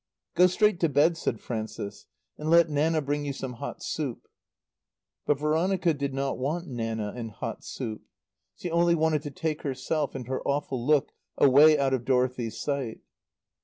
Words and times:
"Go 0.33 0.47
straight 0.47 0.79
to 0.79 0.89
bed," 0.89 1.15
said 1.15 1.39
Frances. 1.39 2.07
"and 2.35 2.49
let 2.49 2.71
Nanna 2.71 3.03
bring 3.03 3.23
you 3.23 3.33
some 3.33 3.53
hot 3.61 3.83
soup." 3.83 4.27
But 5.27 5.37
Veronica 5.37 5.93
did 5.93 6.11
not 6.11 6.39
want 6.39 6.67
Nanna 6.67 7.13
and 7.15 7.29
hot 7.29 7.63
soup. 7.63 8.01
She 8.55 8.71
only 8.71 8.95
wanted 8.95 9.21
to 9.21 9.29
take 9.29 9.61
herself 9.61 10.15
and 10.15 10.25
her 10.27 10.41
awful 10.41 10.83
look 10.83 11.09
away 11.37 11.77
out 11.77 11.93
of 11.93 12.03
Dorothy's 12.05 12.59
sight. 12.59 13.01